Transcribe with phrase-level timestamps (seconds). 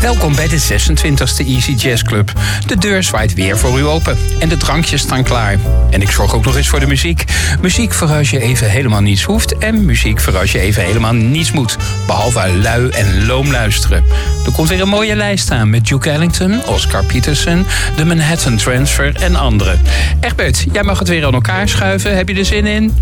[0.00, 2.32] Welkom bij de 26e Easy Jazz Club.
[2.66, 5.56] De deur zwaait weer voor u open en de drankjes staan klaar.
[5.90, 7.24] En ik zorg ook nog eens voor de muziek.
[7.60, 11.12] Muziek voor als je even helemaal niets hoeft en muziek voor als je even helemaal
[11.12, 11.76] niets moet.
[12.06, 14.04] Behalve lui en loom luisteren.
[14.46, 19.16] Er komt weer een mooie lijst aan met Duke Ellington, Oscar Peterson, de Manhattan Transfer
[19.16, 19.80] en anderen.
[20.20, 22.16] Egbert, jij mag het weer aan elkaar schuiven.
[22.16, 22.94] Heb je er zin in?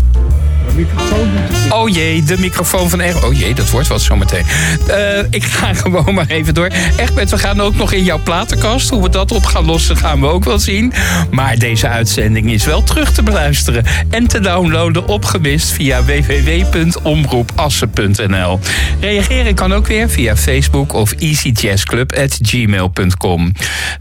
[1.69, 3.25] Oh jee, de microfoon van Egbert.
[3.25, 4.45] Oh jee, dat wordt wat zometeen.
[4.89, 6.69] Uh, ik ga gewoon maar even door.
[6.97, 8.89] Egbert, we gaan ook nog in jouw platenkast.
[8.89, 10.93] Hoe we dat op gaan lossen, gaan we ook wel zien.
[11.31, 18.59] Maar deze uitzending is wel terug te beluisteren en te downloaden opgemist via www.omroepassen.nl.
[18.99, 23.51] Reageren kan ook weer via Facebook of easyjazzclub.gmail.com.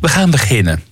[0.00, 0.82] We gaan beginnen.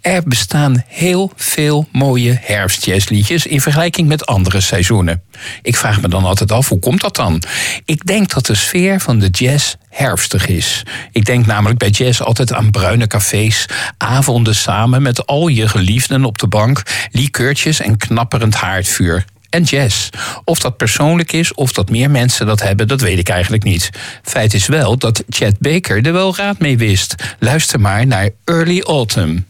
[0.00, 5.22] Er bestaan heel veel mooie herfstjazzliedjes in vergelijking met andere seizoenen.
[5.62, 7.42] Ik vraag me dan altijd af, hoe komt dat dan?
[7.84, 10.82] Ik denk dat de sfeer van de jazz herfstig is.
[11.12, 13.66] Ik denk namelijk bij jazz altijd aan bruine cafés,
[13.98, 20.08] avonden samen met al je geliefden op de bank, likeurtjes en knapperend haardvuur en jazz.
[20.44, 23.90] Of dat persoonlijk is of dat meer mensen dat hebben, dat weet ik eigenlijk niet.
[24.22, 27.14] Feit is wel dat Chet Baker er wel raad mee wist.
[27.38, 29.46] Luister maar naar Early Autumn.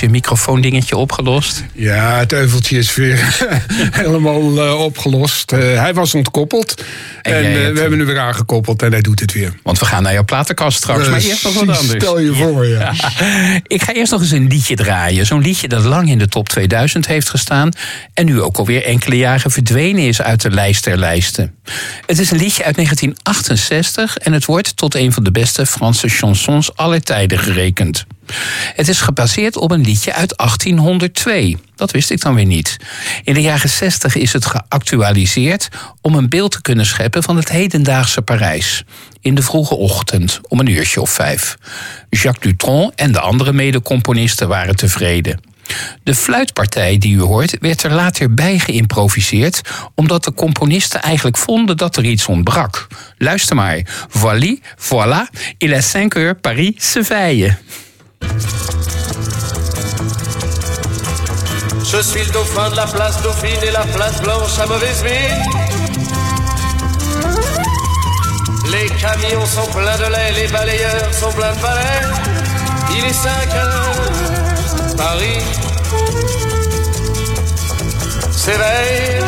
[0.00, 1.64] Je microfoondingetje opgelost?
[1.72, 3.36] Ja, het euveltje is weer
[4.02, 5.52] helemaal uh, opgelost.
[5.52, 6.84] Uh, hij was ontkoppeld.
[7.22, 9.52] En, en uh, we hebben hem weer aangekoppeld en hij doet het weer.
[9.62, 11.08] Want we gaan naar jouw platenkast straks.
[11.08, 12.02] maar eerst nog wat anders.
[12.02, 12.92] Stel je voor, ja.
[13.66, 15.26] Ik ga eerst nog eens een liedje draaien.
[15.26, 17.70] Zo'n liedje dat lang in de top 2000 heeft gestaan.
[18.14, 21.54] En nu ook alweer enkele jaren verdwenen is uit de lijst der lijsten.
[22.06, 26.08] Het is een liedje uit 1968 en het wordt tot een van de beste Franse
[26.08, 28.06] chansons aller tijden gerekend.
[28.74, 31.58] Het is gebaseerd op een liedje uit 1802.
[31.76, 32.76] Dat wist ik dan weer niet.
[33.24, 35.68] In de jaren 60 is het geactualiseerd
[36.00, 38.84] om een beeld te kunnen scheppen van het hedendaagse Parijs.
[39.20, 41.56] In de vroege ochtend, om een uurtje of vijf.
[42.10, 45.40] Jacques Dutronc en de andere medecomponisten waren tevreden.
[46.02, 49.60] De fluitpartij die u hoort werd er later bij geïmproviseerd,
[49.94, 52.86] omdat de componisten eigenlijk vonden dat er iets ontbrak.
[53.18, 54.06] Luister maar.
[54.08, 57.56] Voili, voilà, il est 5 heures, Paris se veille.
[61.84, 65.42] Je suis le dauphin de la place Dauphine et la place Blanche à mauvaise mine.
[68.70, 72.00] Les camions sont pleins de lait, les balayeurs sont pleins de balais.
[72.96, 73.92] Il est 5 heures,
[74.96, 75.42] Paris
[78.32, 79.22] s'éveille.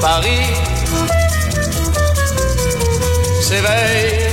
[0.00, 0.46] Paris
[3.42, 4.27] s'éveille.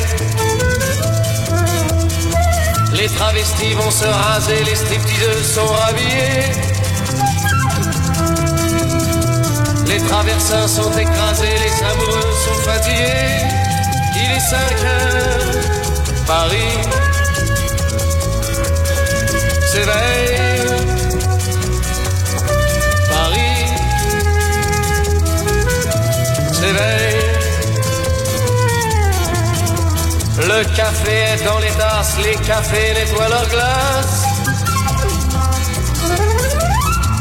[3.06, 6.50] Les travestis vont se raser, les stripteaseuses sont rhabillées.
[9.86, 13.46] Les traversins sont écrasés, les amoureux sont fatigués.
[14.16, 16.82] Il est 5 heures, Paris
[19.72, 20.95] s'éveille.
[30.48, 34.26] Le café est dans les tasses, les cafés nettoient leurs glaces.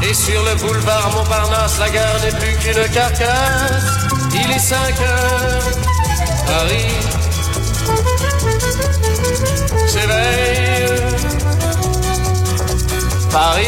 [0.02, 3.84] Et sur le boulevard Montparnasse, la gare n'est plus qu'une carcasse.
[4.34, 5.62] Il est 5 heures,
[6.46, 6.94] Paris
[9.88, 10.84] s'éveille.
[13.30, 13.64] Paris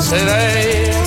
[0.00, 1.05] s'éveille.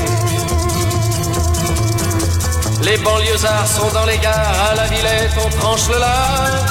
[2.89, 6.65] Les banlieusards sont dans les gares, à la Villette on tranche le lard.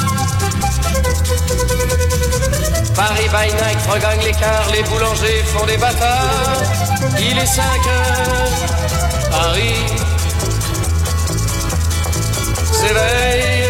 [2.96, 6.62] Paris by night regagne l'écart, les boulangers font des bâtards.
[7.20, 9.86] Il est 5 heures, Paris
[12.72, 13.67] s'éveille.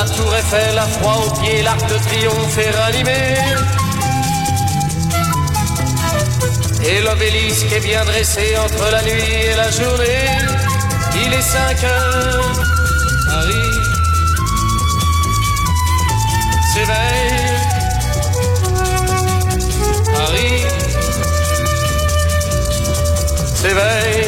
[0.00, 3.34] La tour Eiffel a froid aux pieds, l'arc de triomphe est ranimé.
[6.86, 10.24] Et l'obélisque est bien dressé entre la nuit et la journée.
[11.22, 12.62] Il est 5 heures,
[13.26, 13.72] Paris
[16.72, 17.58] s'éveille.
[20.14, 20.64] Paris
[23.54, 24.19] s'éveille.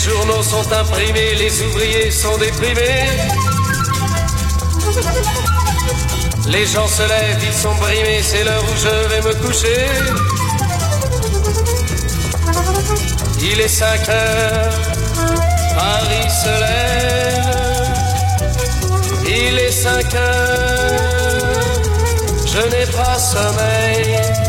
[0.00, 3.06] Journaux sont imprimés, les ouvriers sont déprimés.
[6.48, 9.86] Les gens se lèvent, ils sont brimés, c'est l'heure où je vais me coucher.
[13.42, 14.72] Il est 5 heures,
[15.76, 17.50] Paris se lève.
[19.26, 21.50] Il est 5 heures,
[22.46, 24.39] je n'ai pas sommeil.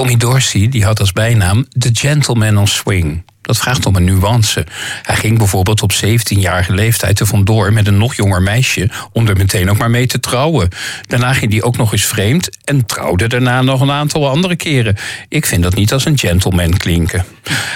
[0.00, 3.24] Tommy Dorsey die had als bijnaam The Gentleman on Swing.
[3.50, 4.66] Dat vraagt om een nuance.
[5.02, 9.36] Hij ging bijvoorbeeld op 17-jarige leeftijd er vandoor met een nog jonger meisje om er
[9.36, 10.68] meteen ook maar mee te trouwen.
[11.06, 14.96] Daarna ging hij ook nog eens vreemd en trouwde daarna nog een aantal andere keren.
[15.28, 17.24] Ik vind dat niet als een gentleman klinken.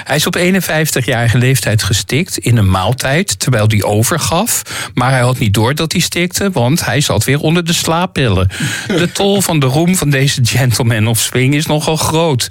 [0.05, 4.63] Hij is op 51-jarige leeftijd gestikt in een maaltijd terwijl hij overgaf.
[4.95, 8.49] Maar hij had niet door dat hij stikte, want hij zat weer onder de slaappillen.
[8.87, 12.49] De tol van de roem van deze gentleman of swing is nogal groot.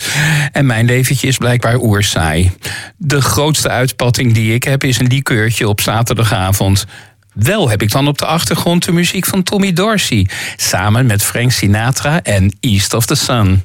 [0.52, 2.52] En mijn leventje is blijkbaar oersaai.
[3.14, 6.86] De grootste uitpatting die ik heb is een likeurtje op zaterdagavond.
[7.34, 11.52] Wel heb ik dan op de achtergrond de muziek van Tommy Dorsey, samen met Frank
[11.52, 13.64] Sinatra en East of the Sun.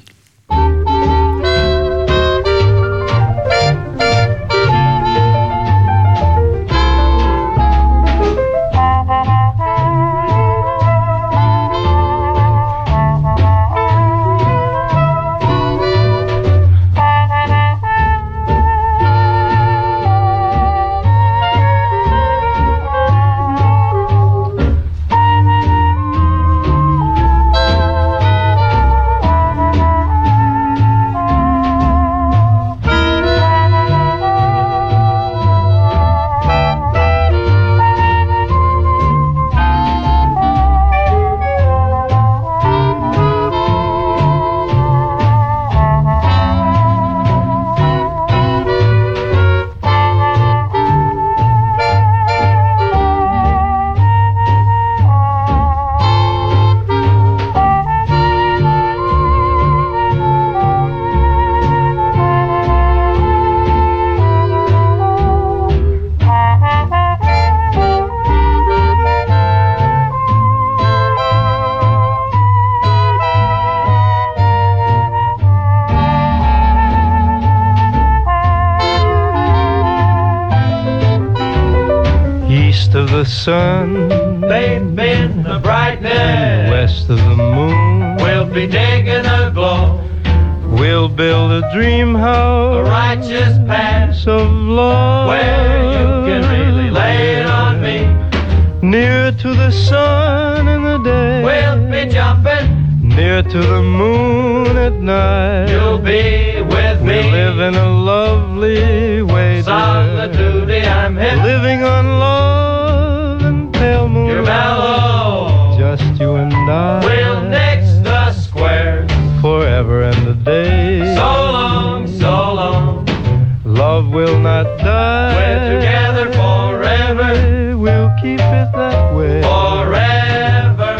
[124.09, 125.35] Love will not die.
[125.35, 127.77] We're together forever.
[127.77, 129.41] We'll keep it that way.
[129.41, 130.93] Forever.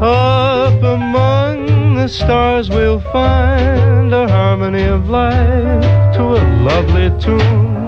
[0.00, 5.82] Up among the stars we'll find a harmony of life
[6.14, 7.86] to a lovely tune.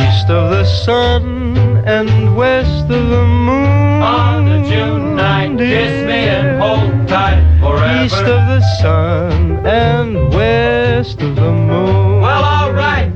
[0.00, 1.56] East of the sun
[1.86, 4.02] and west of the moon.
[4.02, 8.04] On the June night, kiss me and hold tight forever.
[8.04, 12.20] East of the sun and west of the moon.
[12.22, 12.57] Well,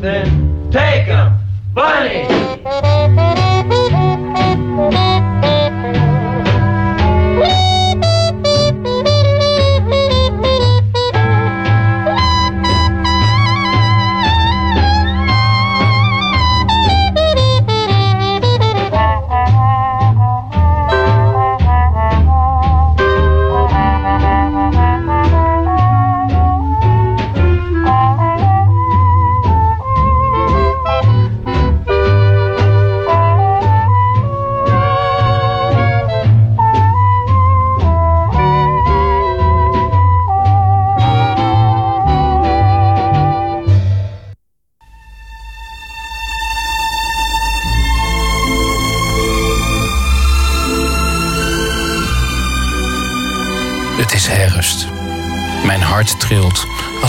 [0.02, 1.38] then, take 'em,
[1.72, 2.31] bunny.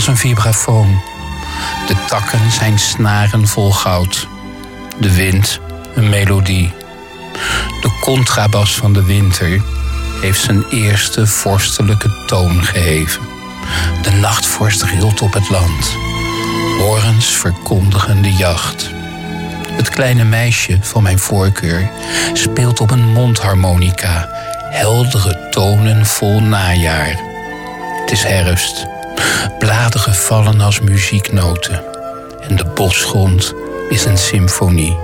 [0.06, 1.02] Een vibrafoon.
[1.86, 4.28] De takken zijn snaren vol goud.
[4.98, 5.60] De wind
[5.94, 6.72] een melodie.
[7.80, 9.62] De contrabas van de winter
[10.20, 13.22] heeft zijn eerste vorstelijke toon geheven.
[14.02, 15.96] De nachtvorst rilt op het land.
[16.78, 18.90] Horens verkondigen de jacht.
[19.70, 21.90] Het kleine meisje van mijn voorkeur
[22.32, 24.28] speelt op een mondharmonica,
[24.70, 27.20] heldere tonen vol najaar.
[28.00, 28.93] Het is herfst.
[29.58, 31.84] Bladeren vallen als muzieknoten.
[32.48, 33.54] En de bosgrond
[33.88, 34.96] is een symfonie.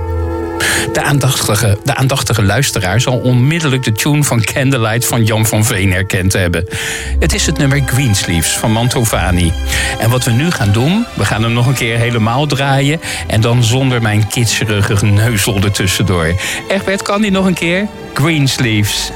[0.92, 5.92] De aandachtige, de aandachtige luisteraar zal onmiddellijk de tune van Candlelight van Jan van Veen
[5.92, 6.66] herkend hebben.
[7.18, 9.52] Het is het nummer Greensleeves van Mantovani.
[9.98, 13.00] En wat we nu gaan doen, we gaan hem nog een keer helemaal draaien.
[13.26, 16.34] En dan zonder mijn kitscherige neuzel ertussendoor.
[16.68, 17.88] Egbert, kan die nog een keer?
[18.14, 19.10] Greensleeves.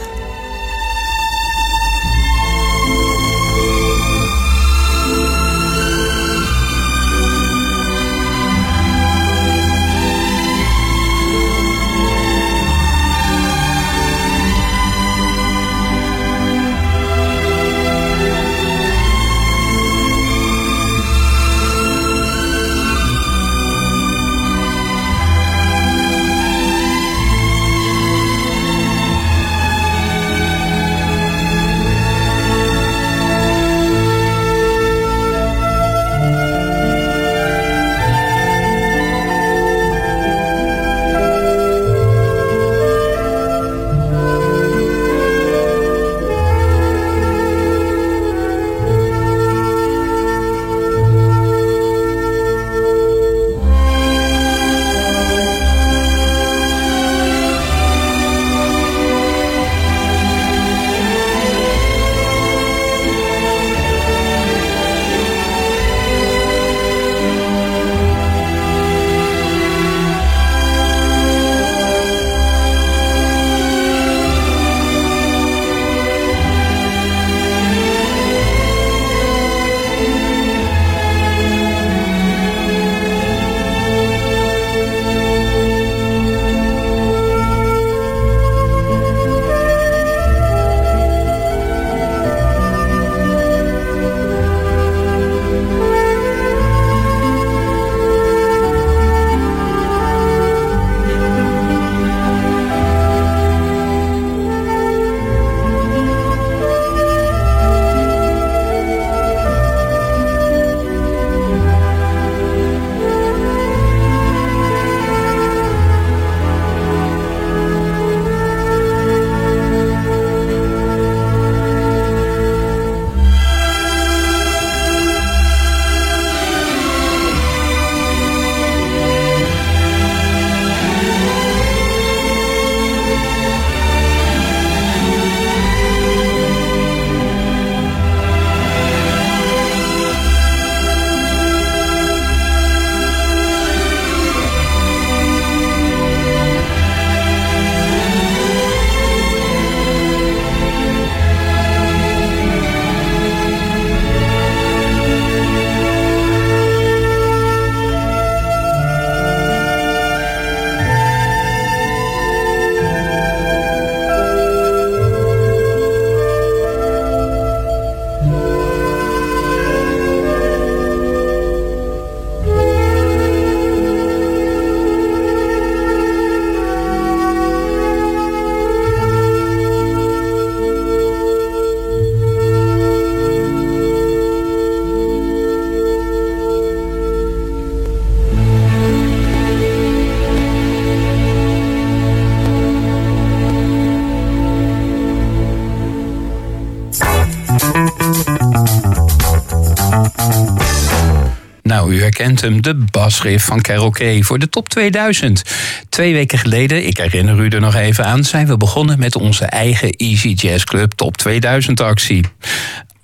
[202.16, 205.42] Herkent hem, de basriff van Kay voor de top 2000.
[205.88, 209.44] Twee weken geleden, ik herinner u er nog even aan, zijn we begonnen met onze
[209.44, 212.24] eigen Easy Jazz Club Top 2000 actie.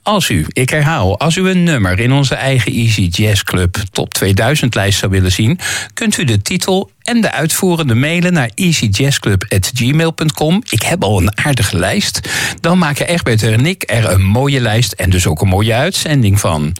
[0.02, 4.14] Als u, ik herhaal, als u een nummer in onze eigen Easy Jazz Club Top
[4.14, 5.58] 2000 lijst zou willen zien,
[5.94, 10.62] kunt u de titel en de uitvoerende mailen naar easyjazzclub.gmail.com.
[10.68, 12.20] Ik heb al een aardige lijst.
[12.60, 16.40] Dan maken Egbert en ik er een mooie lijst en dus ook een mooie uitzending
[16.40, 16.76] van.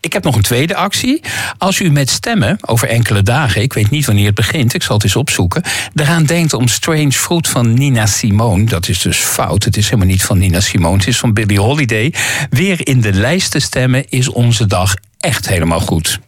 [0.00, 1.20] Ik heb nog een tweede actie.
[1.58, 4.94] Als u met stemmen over enkele dagen, ik weet niet wanneer het begint, ik zal
[4.94, 5.62] het eens opzoeken,
[5.94, 10.06] eraan denkt om Strange Fruit van Nina Simone, dat is dus fout, het is helemaal
[10.06, 12.14] niet van Nina Simone, het is van Billie Holiday,
[12.50, 16.18] weer in de lijst te stemmen is onze dag echt helemaal goed.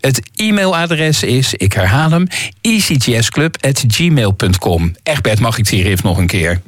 [0.00, 2.26] Het e-mailadres is, ik herhaal hem,
[2.60, 4.94] easyjazzclub.gmail.com.
[5.02, 6.60] Egbert, mag ik hier even nog een keer?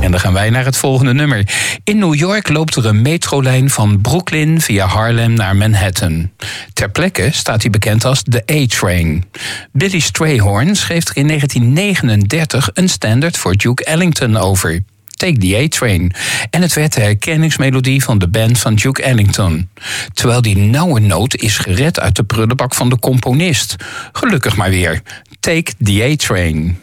[0.00, 1.48] En dan gaan wij naar het volgende nummer.
[1.84, 6.30] In New York loopt er een metrolijn van Brooklyn via Harlem naar Manhattan.
[6.72, 9.24] Ter plekke staat hij bekend als de A-Train.
[9.72, 14.82] Billy Strayhorn schreef er in 1939 een standard voor Duke Ellington over.
[15.16, 16.12] Take the A-Train.
[16.50, 19.68] En het werd de herkenningsmelodie van de band van Duke Ellington.
[20.12, 23.76] Terwijl die nauwe noot is gered uit de prullenbak van de componist.
[24.12, 25.02] Gelukkig maar weer.
[25.40, 26.78] Take the A-Train.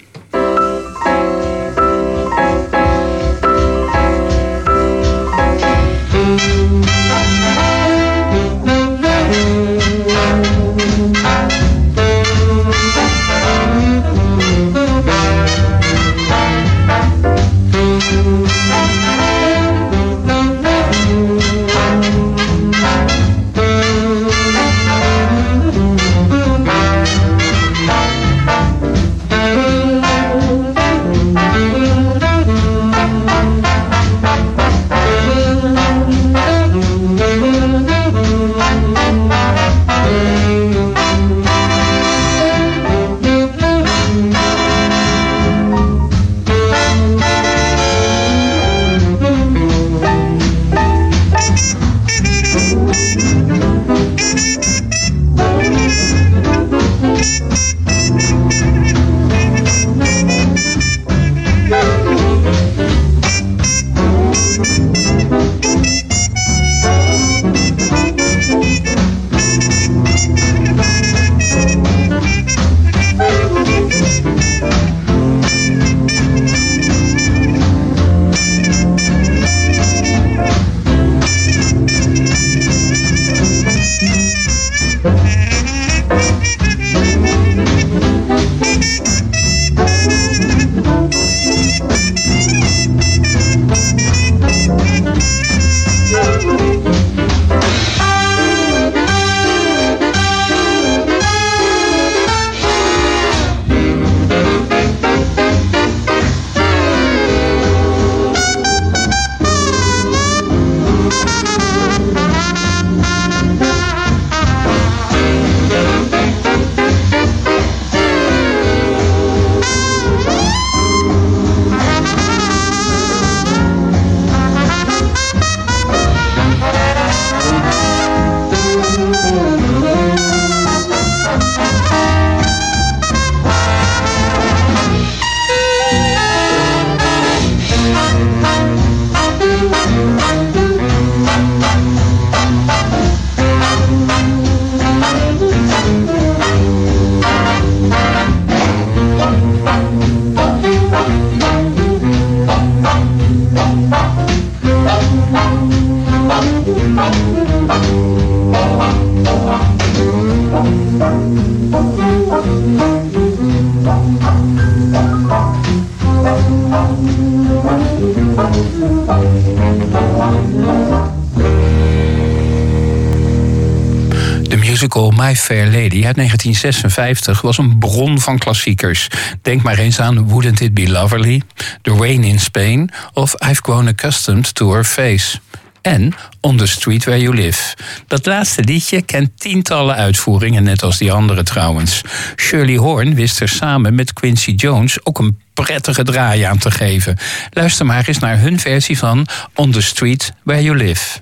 [175.23, 179.07] My Fair Lady uit 1956 was een bron van klassiekers.
[179.41, 181.41] Denk maar eens aan Wouldn't It Be Lovely,
[181.81, 185.39] The Rain in Spain of I've Grown Accustomed to Her Face.
[185.81, 187.75] En On the Street Where You Live.
[188.07, 192.01] Dat laatste liedje kent tientallen uitvoeringen, net als die andere trouwens.
[192.35, 197.17] Shirley Horn wist er samen met Quincy Jones ook een prettige draai aan te geven.
[197.49, 201.19] Luister maar eens naar hun versie van On the Street Where You Live.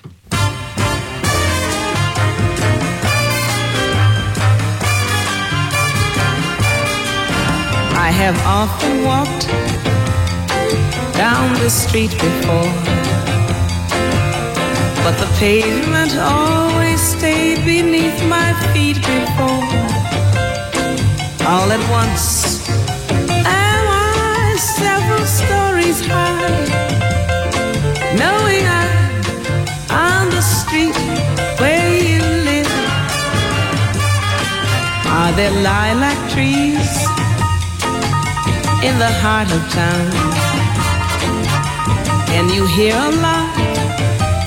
[8.03, 9.45] I have often walked
[11.13, 12.73] down the street before.
[15.03, 19.67] But the pavement always stayed beneath my feet before.
[21.47, 22.67] All at once,
[23.45, 26.65] am I several stories high?
[28.17, 28.97] Knowing I'm
[30.09, 30.97] on the street
[31.61, 32.73] where you live.
[35.05, 37.10] Are there lilac trees
[38.83, 40.11] in the heart of town?
[42.25, 43.57] Can you hear a lark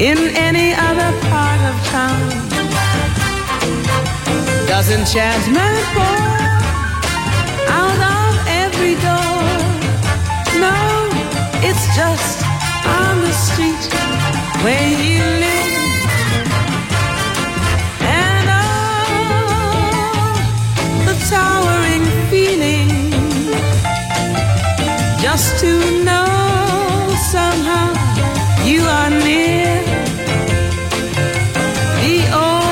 [0.00, 0.18] in
[0.48, 2.26] any other part of town?
[4.66, 6.20] Doesn't jasmine pour
[7.78, 8.30] out of
[8.62, 9.38] every door?
[10.64, 10.74] No,
[11.62, 12.42] it's just
[12.98, 13.84] on the street
[14.64, 16.02] where you live.
[18.02, 20.34] And oh,
[21.06, 23.03] the towering feeling
[25.36, 27.88] just to know somehow
[28.64, 29.82] you are near.
[32.02, 32.64] The overpowering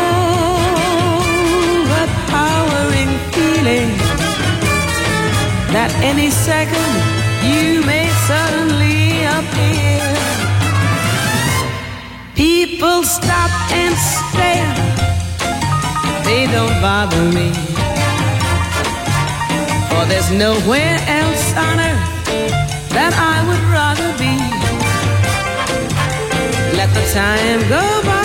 [3.34, 3.90] feeling
[5.74, 6.90] that any second
[7.50, 10.06] you may suddenly appear.
[12.36, 13.50] People stop
[13.82, 14.74] and stare,
[16.22, 17.50] they don't bother me.
[19.90, 22.11] For there's nowhere else on earth
[22.94, 24.34] that I would rather be.
[26.76, 28.21] Let the time go by.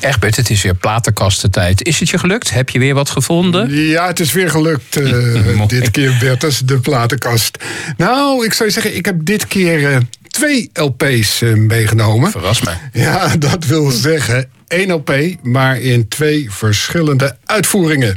[0.00, 1.82] Egbert, het is weer platenkastentijd.
[1.82, 2.50] Is het je gelukt?
[2.50, 3.74] Heb je weer wat gevonden?
[3.74, 7.58] Ja, het is weer gelukt eh, dit keer, Bertus, de platenkast.
[7.96, 9.98] Nou, ik zou zeggen, ik heb dit keer eh,
[10.38, 12.30] twee LP's eh, meegenomen.
[12.30, 12.70] Verras me.
[12.92, 18.16] Ja, dat wil zeggen één LP, maar in twee verschillende uitvoeringen.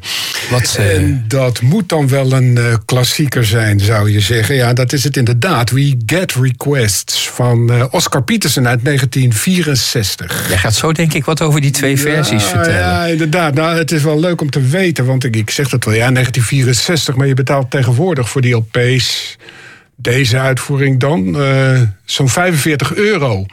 [0.50, 4.56] Wat, eh, En dat moet dan wel een eh, klassieker zijn, zou je zeggen.
[4.56, 5.70] Ja, dat is het inderdaad.
[5.70, 10.46] We Get Requests van Oscar Peterson uit 1964.
[10.48, 12.80] Jij gaat zo denk ik wat over die twee versies vertellen.
[12.80, 13.54] Ja, inderdaad.
[13.54, 16.12] Nou, het is wel leuk om te weten, want ik, ik zeg dat wel, ja,
[16.12, 19.38] 1964, maar je betaalt tegenwoordig voor die LP's.
[20.02, 23.46] Deze uitvoering dan eh, zo'n 45 euro.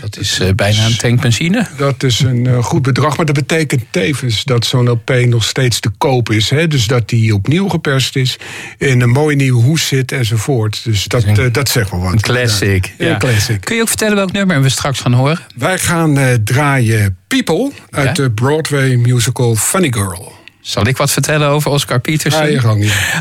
[0.00, 1.66] Dat is eh, bijna een tank benzine.
[1.76, 5.80] Dat is een eh, goed bedrag, maar dat betekent tevens dat zo'n LP nog steeds
[5.80, 6.50] te koop is.
[6.50, 6.68] Hè?
[6.68, 8.38] Dus dat die opnieuw geperst is,
[8.78, 10.84] in een mooie nieuwe hoes zit enzovoort.
[10.84, 12.12] Dus dat, dat zegt wel wat.
[12.12, 12.94] Een classic.
[12.98, 13.60] Ja, classic.
[13.60, 15.38] Kun je ook vertellen welk nummer we straks gaan horen?
[15.56, 18.12] Wij gaan draaien People uit Ja?
[18.12, 20.39] de Broadway musical Funny Girl.
[20.60, 22.42] Zal ik wat vertellen over Oscar Peterson?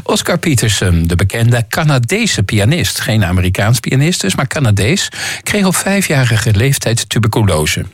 [0.04, 5.12] Oscar Peterson, de bekende Canadese pianist, geen Amerikaans pianist dus, maar Canadees,
[5.44, 7.86] kreeg op vijfjarige leeftijd tuberculose.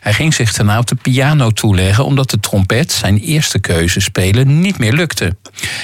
[0.00, 4.60] Hij ging zich daarna op de piano toeleggen omdat de trompet, zijn eerste keuze spelen,
[4.60, 5.36] niet meer lukte.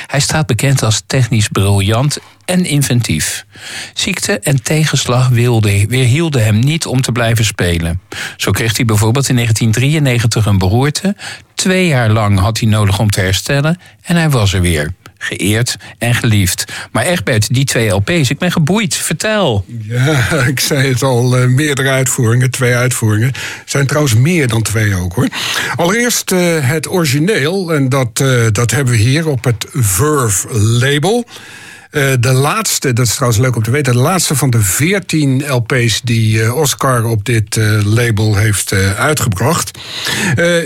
[0.06, 3.44] Hij staat bekend als technisch briljant en inventief.
[3.94, 8.00] Ziekte en tegenslag wilde, weerhielden hem niet om te blijven spelen.
[8.36, 11.16] Zo kreeg hij bijvoorbeeld in 1993 een beroerte.
[11.58, 14.92] Twee jaar lang had hij nodig om te herstellen en hij was er weer.
[15.18, 16.64] Geëerd en geliefd.
[16.92, 18.94] Maar Egbert, die twee LP's, ik ben geboeid.
[18.94, 19.64] Vertel.
[19.82, 23.32] Ja, ik zei het al, eh, meerdere uitvoeringen, twee uitvoeringen.
[23.64, 25.28] zijn trouwens meer dan twee ook hoor.
[25.76, 31.26] Allereerst eh, het origineel, en dat, eh, dat hebben we hier op het Verve label.
[31.90, 35.44] Eh, de laatste, dat is trouwens leuk om te weten, de laatste van de 14
[35.48, 39.78] LP's die eh, Oscar op dit eh, label heeft uitgebracht.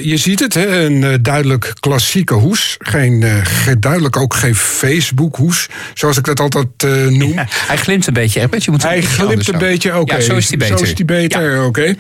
[0.03, 2.77] Je ziet het, hè, een duidelijk klassieke hoes.
[2.79, 6.69] Geen, ge- duidelijk ook geen Facebook-hoes, zoals ik dat altijd
[7.19, 7.33] noem.
[7.49, 8.65] Hij glimt een beetje, Egbert.
[8.65, 10.15] Je moet Hij glimt een beetje, oké.
[10.15, 10.79] Ja, zo is hij beter.
[10.79, 11.95] Zo is die beter, oké.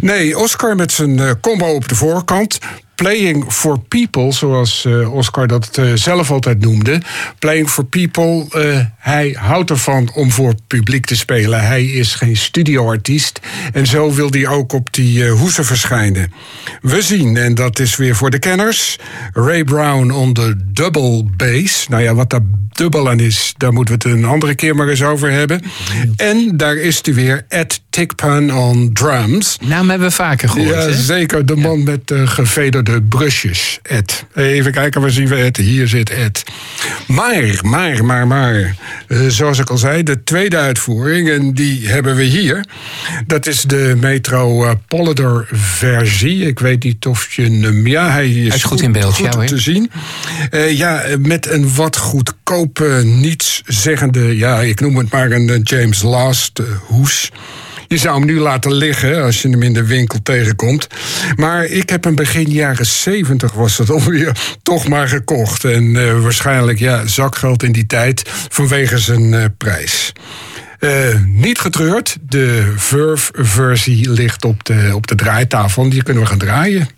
[0.00, 2.58] Nee, Oscar met zijn combo op de voorkant.
[2.98, 7.00] Playing for people, zoals eh, Oscar dat eh, zelf altijd noemde.
[7.38, 11.66] Playing for people, eh, hij houdt ervan om voor publiek te spelen.
[11.66, 13.40] Hij is geen studioartiest.
[13.72, 16.32] En zo wil hij ook op die hoesen verschijnen.
[16.80, 18.98] We zien, en dat is weer voor de kenners...
[19.32, 21.88] Ray Brown on de double bass.
[21.88, 22.40] Nou ja, wat daar
[22.78, 25.62] dubbel aan is, daar moeten we het een andere keer maar eens over hebben.
[26.16, 29.58] En daar is hij weer, Ed Tickpan on drums.
[29.66, 30.74] Naam hebben we vaker gehoord.
[30.74, 31.46] Ja, zeker.
[31.46, 33.78] De man met de gevederde brusjes.
[33.82, 34.24] Ed.
[34.34, 35.56] Even kijken, waar zien we Ed?
[35.56, 36.42] Hier zit Ed.
[37.06, 38.76] Maar, maar, maar, maar.
[39.06, 42.64] eh, zoals ik al zei, de tweede uitvoering, en die hebben we hier.
[43.26, 46.46] Dat is de Metro eh, Polydor versie.
[46.46, 47.86] Ik weet niet of je hem...
[47.86, 49.90] Ja, hij is, is goed in beeld, goed ja, te zien.
[50.50, 54.36] Eh, ja, met een wat goedkope, nietszeggende...
[54.36, 57.30] Ja, ik noem het maar een James Last hoes.
[57.88, 60.86] Je zou hem nu laten liggen als je hem in de winkel tegenkomt.
[61.36, 65.64] Maar ik heb hem begin jaren 70 was het alweer toch maar gekocht.
[65.64, 70.12] En eh, waarschijnlijk ja, zakgeld in die tijd vanwege zijn eh, prijs.
[70.78, 70.90] Eh,
[71.24, 75.90] niet getreurd, de Verve-versie ligt op de, op de draaitafel.
[75.90, 76.88] Die kunnen we gaan draaien.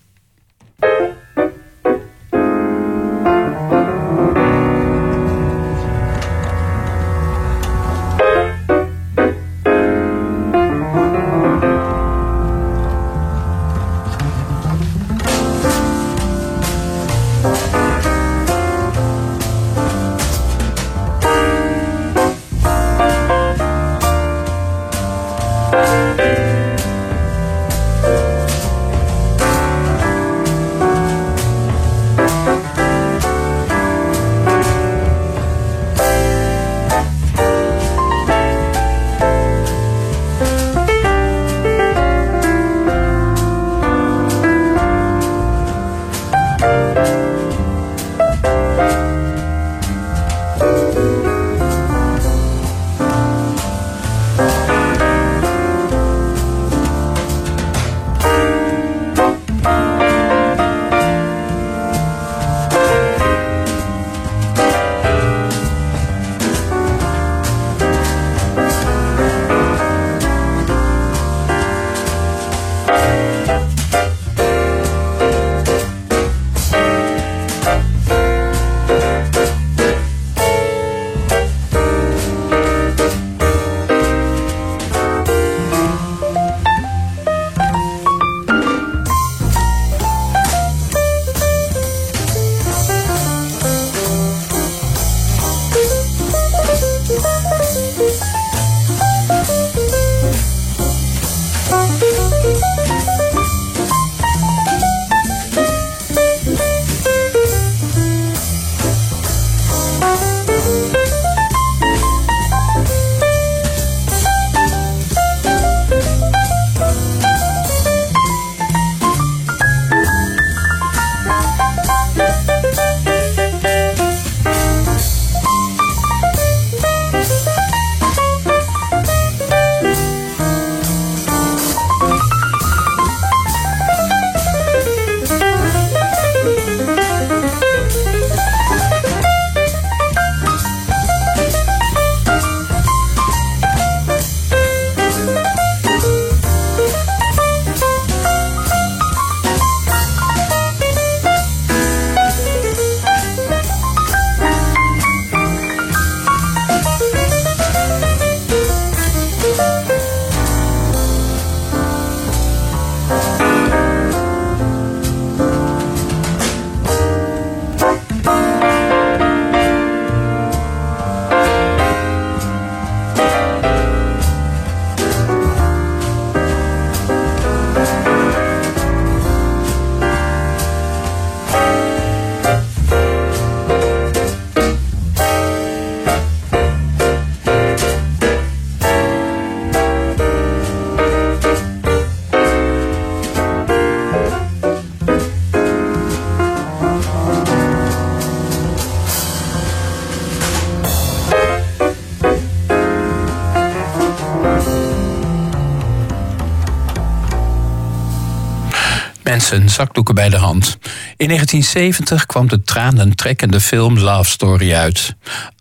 [209.51, 210.79] Mensen, zakdoeken bij de hand.
[211.17, 215.15] In 1970 kwam de tranentrekkende film Love Story uit.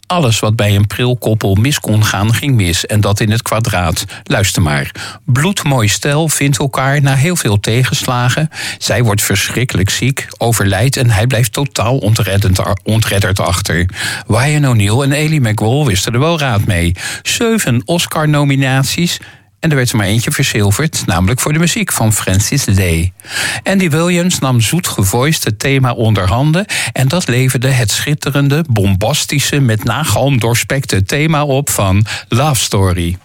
[0.05, 2.85] Alles wat bij een prilkoppel mis kon gaan, ging mis.
[2.85, 4.05] En dat in het kwadraat.
[4.23, 4.91] Luister maar.
[5.25, 8.49] Bloedmooi stel vindt elkaar na heel veel tegenslagen.
[8.77, 11.97] Zij wordt verschrikkelijk ziek, overlijdt en hij blijft totaal
[12.83, 13.85] ontredderd achter.
[14.27, 16.95] Ryan O'Neill en Ellie McWall wisten er wel raad mee.
[17.21, 19.19] Zeven Oscar-nominaties.
[19.59, 23.13] En er werd er maar eentje verzilverd, namelijk voor de muziek van Francis Day.
[23.63, 24.87] Andy Williams nam zoet
[25.43, 26.65] het thema onder handen...
[26.93, 33.17] en dat leverde het schitterende, bombastische, met nagalm doorspekte thema op van Love Story.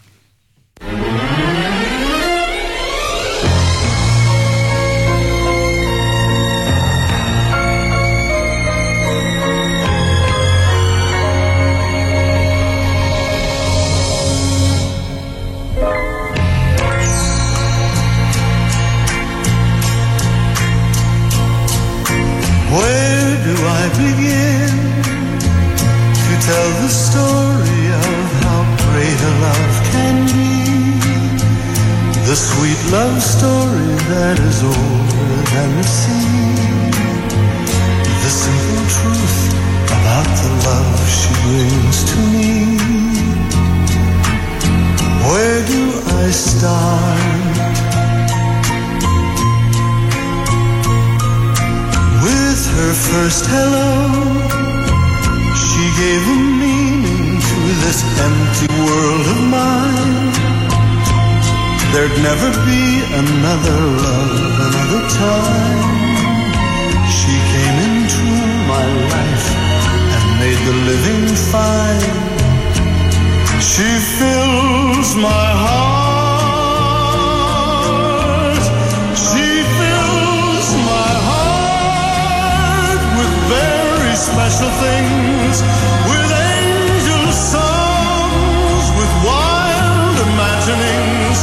[84.34, 85.62] Special things,
[86.10, 91.38] with angel songs, with wild imaginings.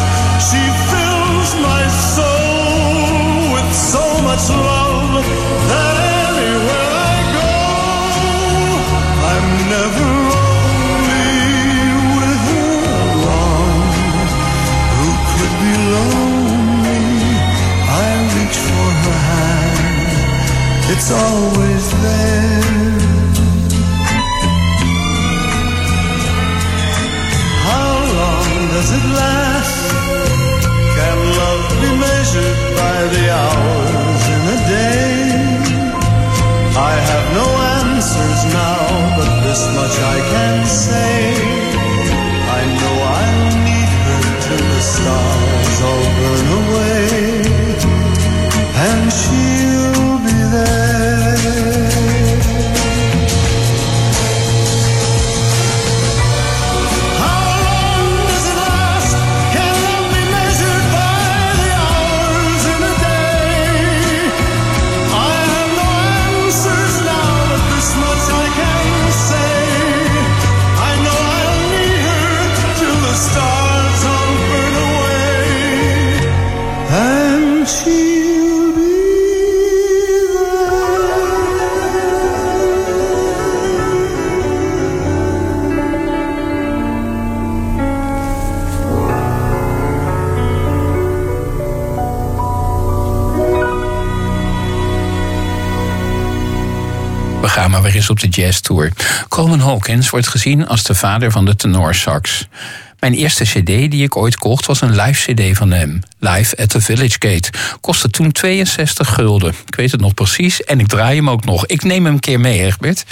[0.48, 5.24] She fills my soul with so much love
[5.72, 5.96] that
[6.28, 7.56] anywhere I go,
[9.32, 10.12] I'm never
[10.44, 11.32] only
[12.18, 12.76] with her
[13.08, 14.28] alone.
[14.98, 17.08] Who could be lonely?
[17.88, 20.12] I reach for her hand.
[20.92, 22.31] It's always there.
[28.98, 29.78] It last?
[30.98, 35.12] Can love be measured by the hours in a day?
[36.92, 37.48] I have no
[37.80, 38.84] answers now,
[39.18, 41.16] but this much I can say.
[42.58, 47.06] I know I'll need her till the stars all burn away,
[48.88, 52.01] and she'll be there.
[98.10, 98.92] Op de jazztour.
[99.28, 102.48] Coleman Hawkins wordt gezien als de vader van de tenorsax.
[103.02, 106.00] Mijn eerste cd die ik ooit kocht was een live cd van hem.
[106.20, 107.50] Live at the Village Gate.
[107.80, 109.54] Kostte toen 62 gulden.
[109.68, 111.66] Ik weet het nog precies en ik draai hem ook nog.
[111.66, 113.04] Ik neem hem een keer mee, Egbert.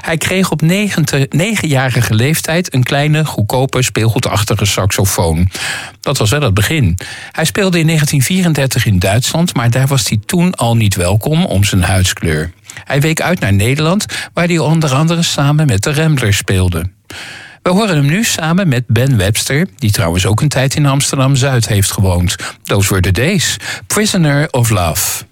[0.00, 5.50] Hij kreeg op negente- negenjarige leeftijd een kleine, goedkope, speelgoedachtige saxofoon.
[6.00, 6.98] Dat was wel het begin.
[7.32, 11.64] Hij speelde in 1934 in Duitsland, maar daar was hij toen al niet welkom om
[11.64, 12.52] zijn huidskleur.
[12.84, 16.90] Hij week uit naar Nederland, waar hij onder andere samen met de Ramblers speelde.
[17.62, 21.36] We horen hem nu samen met Ben Webster, die trouwens ook een tijd in Amsterdam
[21.36, 22.36] Zuid heeft gewoond.
[22.62, 23.56] Those were the days.
[23.86, 25.29] Prisoner of Love.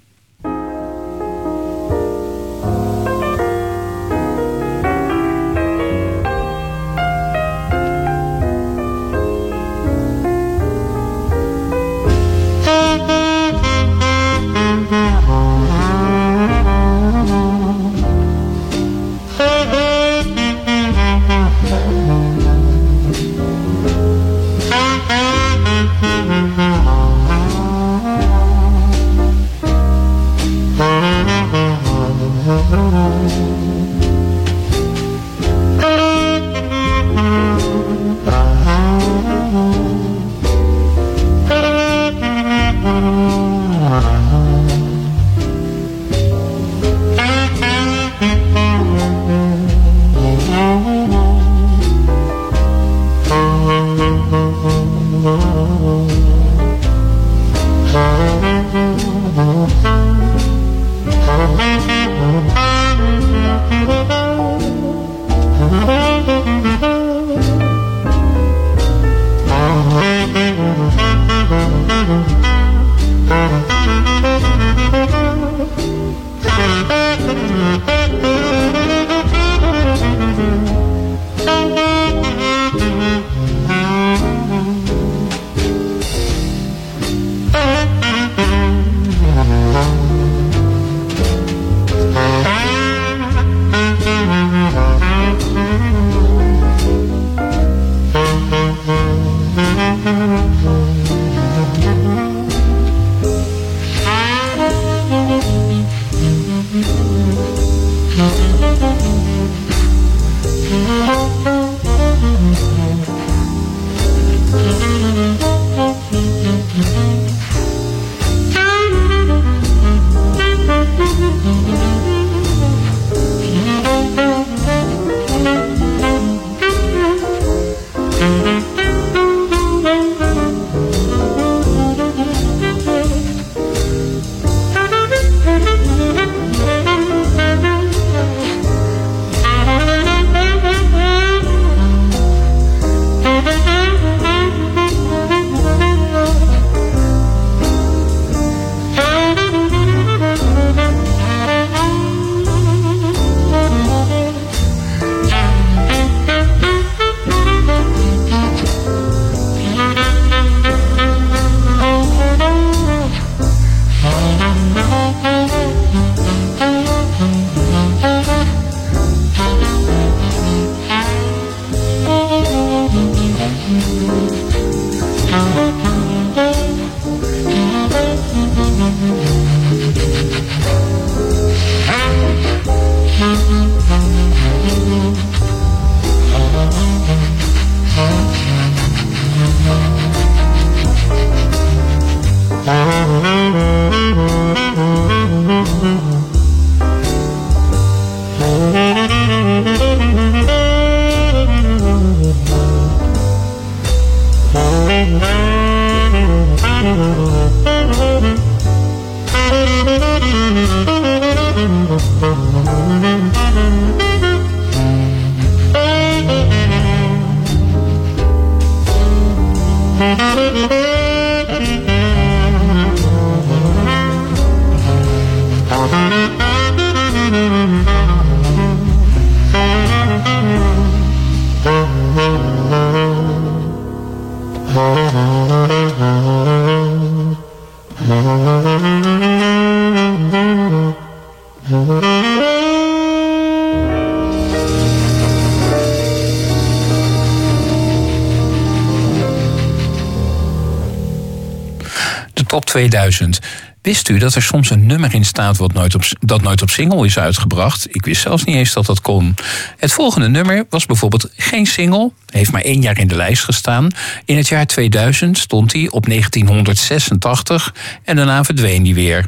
[253.10, 253.38] 2000.
[253.82, 256.70] Wist u dat er soms een nummer in staat wat nooit op, dat nooit op
[256.70, 257.94] single is uitgebracht?
[257.94, 259.34] Ik wist zelfs niet eens dat dat kon.
[259.76, 262.12] Het volgende nummer was bijvoorbeeld geen single.
[262.30, 263.90] Heeft maar één jaar in de lijst gestaan.
[264.24, 269.26] In het jaar 2000 stond hij op 1986 en daarna verdween hij weer.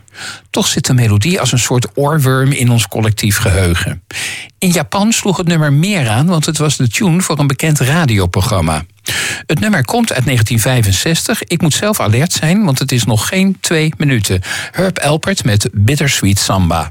[0.50, 4.02] Toch zit de melodie als een soort oorworm in ons collectief geheugen.
[4.58, 7.78] In Japan sloeg het nummer meer aan, want het was de tune voor een bekend
[7.78, 8.84] radioprogramma.
[9.50, 11.44] Het nummer komt uit 1965.
[11.44, 14.40] Ik moet zelf alert zijn, want het is nog geen twee minuten.
[14.70, 16.90] Herb Elpert met Bittersweet Samba.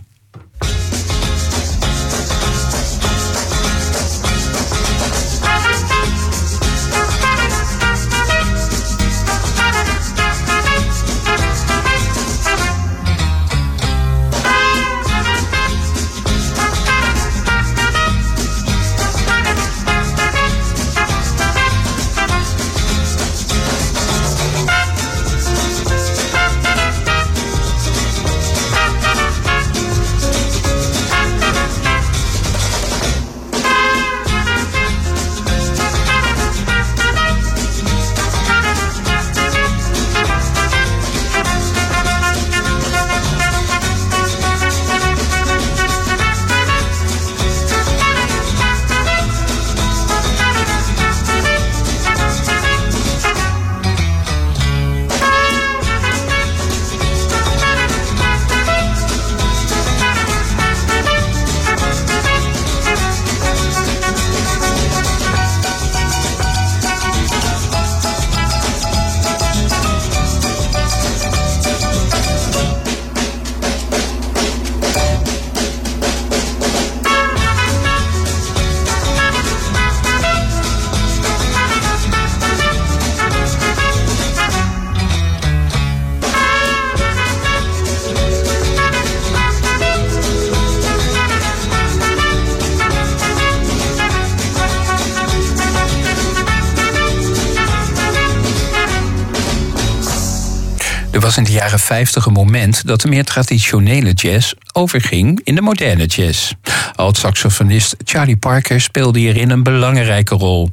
[101.70, 106.52] Jaren 50 een moment dat de meer traditionele jazz overging in de moderne jazz.
[106.96, 110.72] Alt-saxofonist Charlie Parker speelde hierin een belangrijke rol.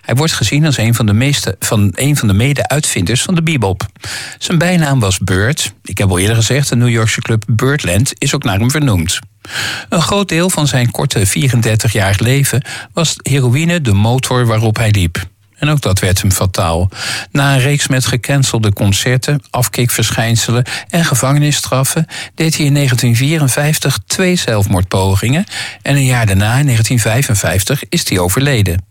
[0.00, 3.42] Hij wordt gezien als een van de, meeste, van, een van de mede-uitvinders van de
[3.42, 3.86] bebop.
[4.38, 5.72] Zijn bijnaam was Bird.
[5.84, 9.18] Ik heb al eerder gezegd, de New Yorkse club Birdland is ook naar hem vernoemd.
[9.88, 15.26] Een groot deel van zijn korte 34-jarig leven was heroïne de motor waarop hij liep.
[15.58, 16.90] En ook dat werd hem fataal.
[17.30, 25.44] Na een reeks met gecancelde concerten, afkikverschijnselen en gevangenisstraffen deed hij in 1954 twee zelfmoordpogingen
[25.82, 28.86] en een jaar daarna, in 1955, is hij overleden.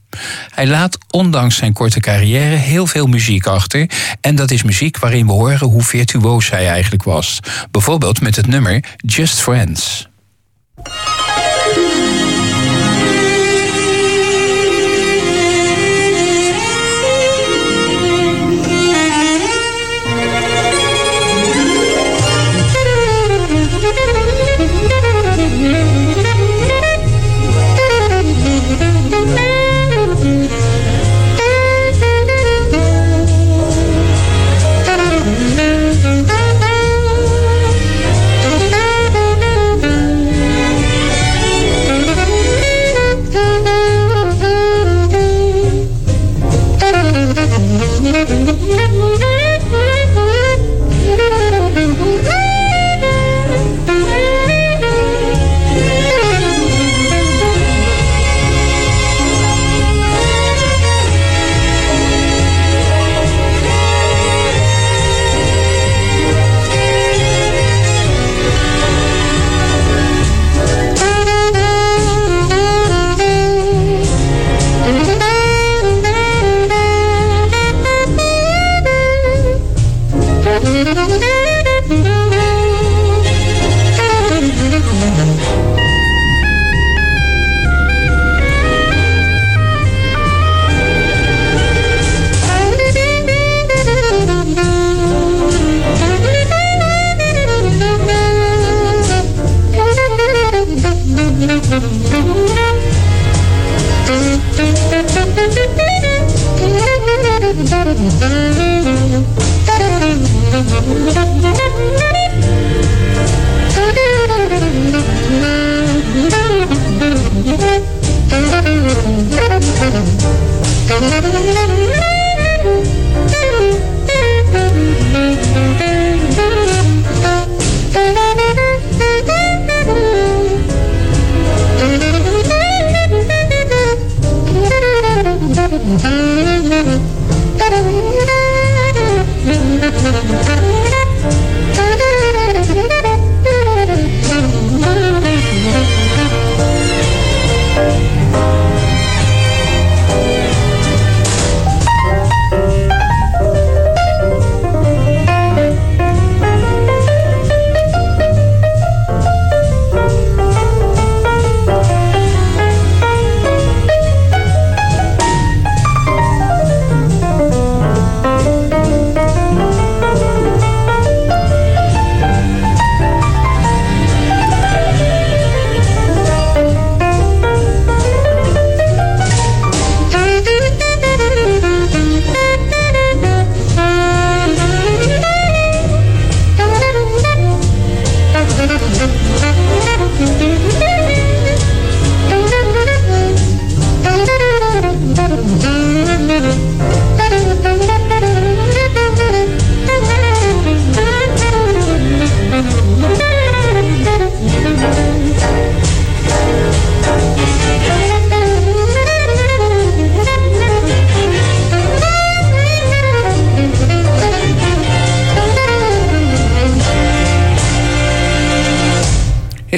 [0.53, 3.89] Hij laat ondanks zijn korte carrière heel veel muziek achter.
[4.21, 7.39] En dat is muziek waarin we horen hoe virtuoos hij eigenlijk was.
[7.71, 10.07] Bijvoorbeeld met het nummer Just Friends.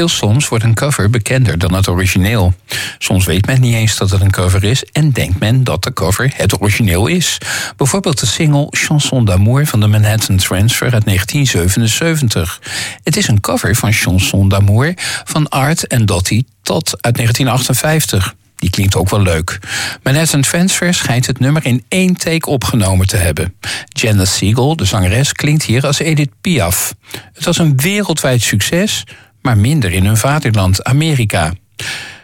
[0.10, 2.53] Soms wordt een cover bekender dan het origineel.
[2.97, 5.93] Soms weet men niet eens dat het een cover is en denkt men dat de
[5.93, 7.38] cover het origineel is.
[7.78, 12.62] Bijvoorbeeld de single Chanson d'amour van de Manhattan Transfer uit 1977.
[13.03, 14.93] Het is een cover van Chanson d'amour
[15.24, 18.36] van Art en Dottie Tot uit 1958.
[18.60, 19.60] Die klinkt ook wel leuk.
[20.03, 23.55] Manhattan Transfer schijnt het nummer in één take opgenomen te hebben.
[23.86, 26.93] Janice Siegel, de zangeres, klinkt hier als Edith Piaf.
[27.34, 29.03] Het was een wereldwijd succes,
[29.41, 31.53] maar minder in hun vaderland, Amerika.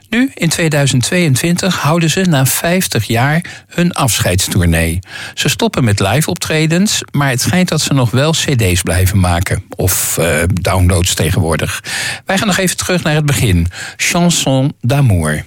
[0.09, 4.99] Nu, in 2022, houden ze na 50 jaar hun afscheidstournee.
[5.33, 9.63] Ze stoppen met live optredens, maar het schijnt dat ze nog wel cd's blijven maken.
[9.75, 11.83] Of uh, downloads tegenwoordig.
[12.25, 13.67] Wij gaan nog even terug naar het begin.
[13.97, 15.43] Chanson d'amour.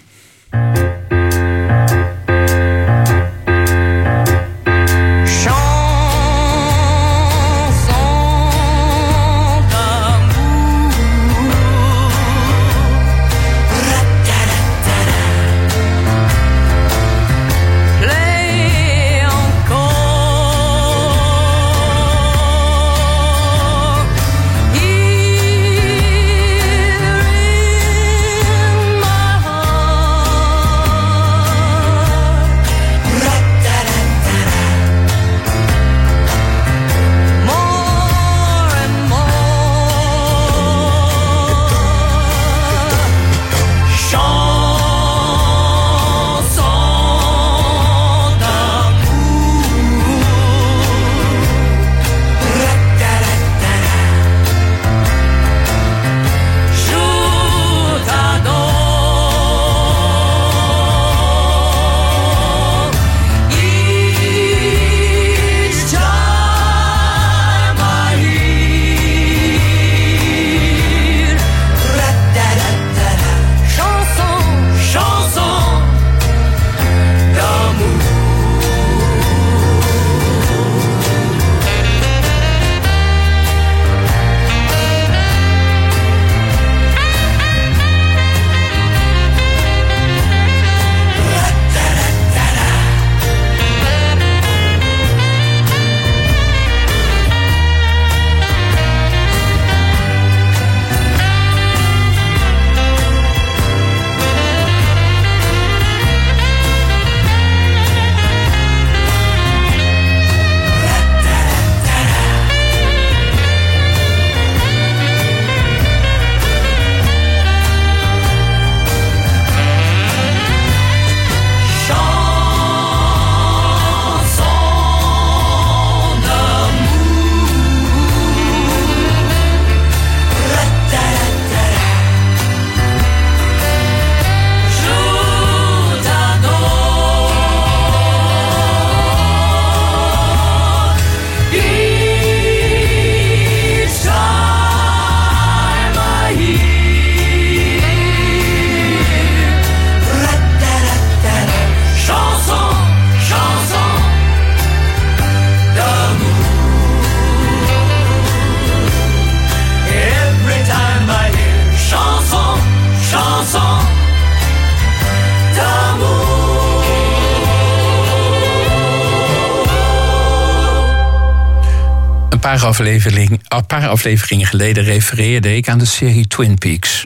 [172.38, 177.04] Een paar, een paar afleveringen geleden refereerde ik aan de serie Twin Peaks.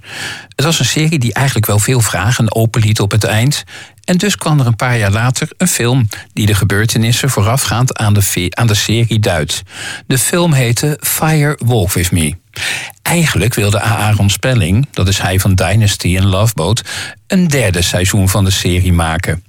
[0.57, 3.64] Het was een serie die eigenlijk wel veel vragen openliet op het eind.
[4.05, 8.14] En dus kwam er een paar jaar later een film die de gebeurtenissen voorafgaand aan
[8.14, 9.62] de, aan de serie duidt.
[10.07, 12.35] De film heette Fire Walk With Me.
[13.03, 16.83] Eigenlijk wilde Aaron Spelling, dat is hij van Dynasty en Loveboat,
[17.26, 19.43] een derde seizoen van de serie maken.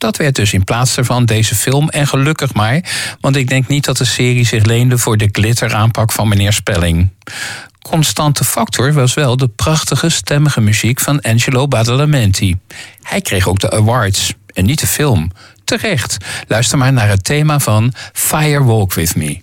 [0.00, 2.84] Dat werd dus in plaats daarvan deze film en gelukkig maar,
[3.20, 7.10] want ik denk niet dat de serie zich leende voor de glitteraanpak van meneer Spelling.
[7.82, 12.58] Constante factor was wel de prachtige stemmige muziek van Angelo Badalamenti.
[13.02, 15.30] Hij kreeg ook de awards en niet de film.
[15.64, 16.16] Terecht.
[16.46, 19.40] Luister maar naar het thema van Fire Walk With Me.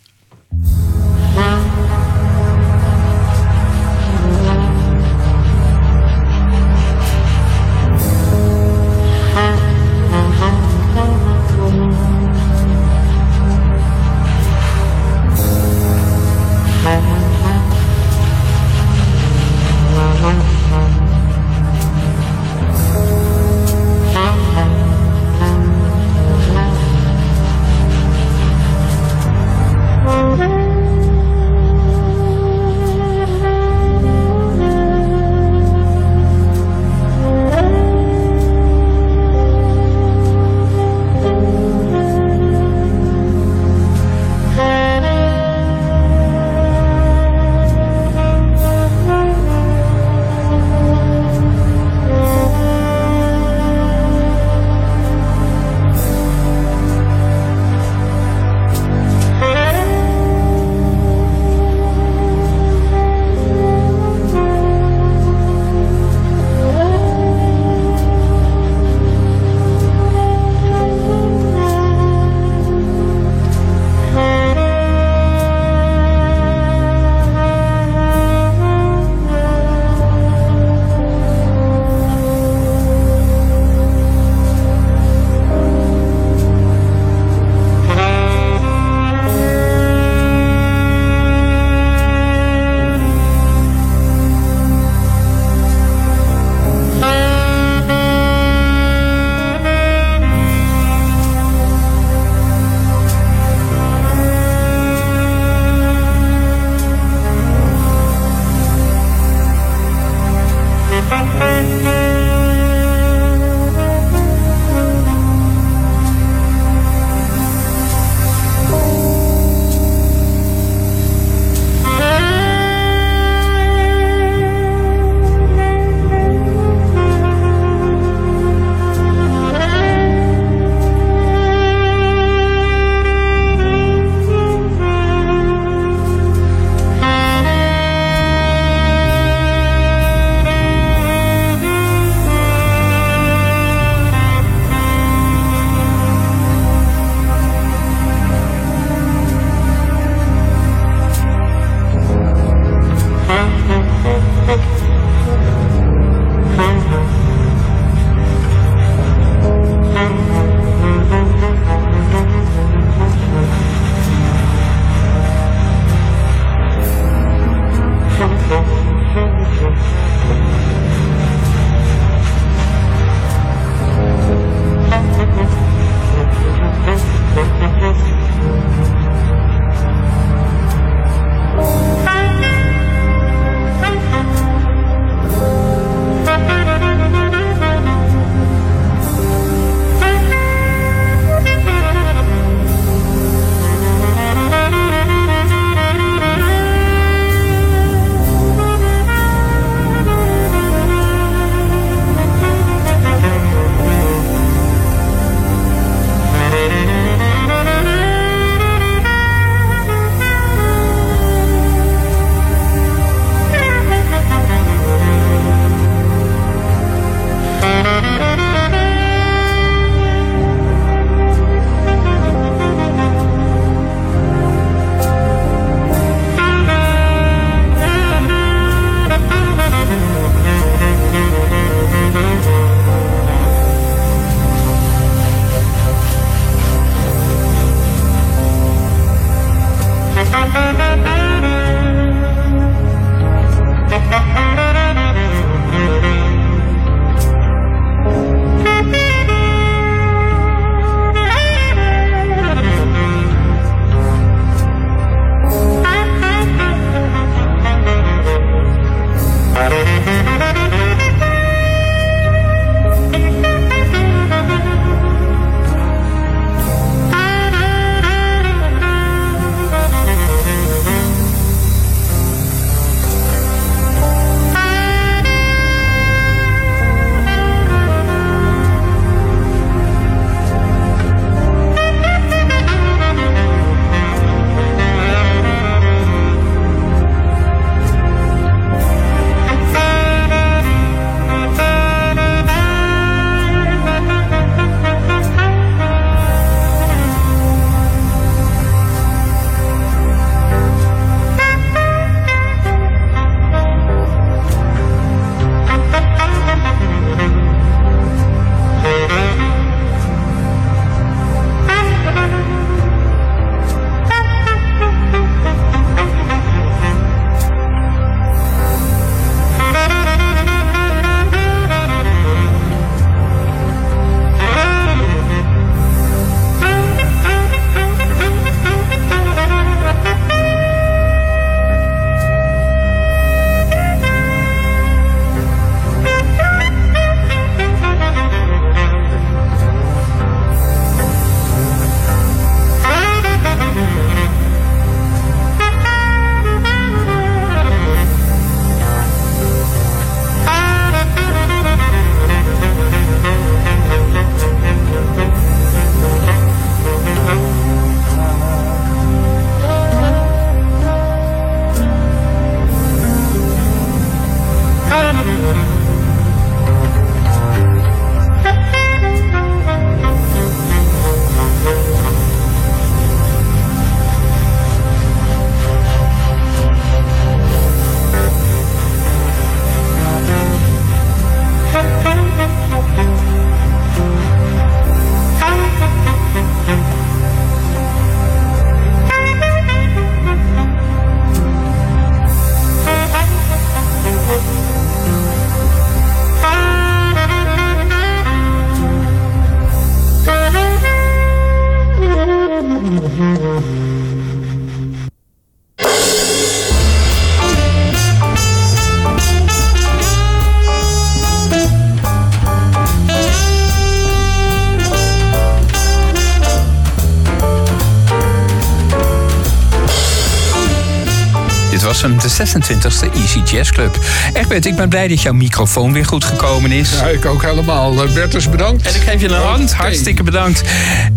[422.37, 423.97] 26e Easy Jazz Club.
[424.33, 426.91] Egbert, ik ben blij dat jouw microfoon weer goed gekomen is.
[426.91, 428.03] Ja, ik ook helemaal.
[428.03, 428.87] Eh, Bertus, bedankt.
[428.87, 429.73] En ik geef je een hand.
[429.73, 430.61] Hartstikke bedankt.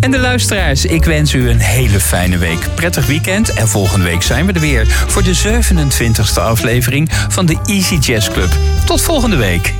[0.01, 2.68] En de luisteraars, ik wens u een hele fijne week.
[2.75, 3.53] Prettig weekend.
[3.53, 8.29] En volgende week zijn we er weer voor de 27e aflevering van de Easy Jazz
[8.29, 8.51] Club.
[8.85, 9.80] Tot volgende week.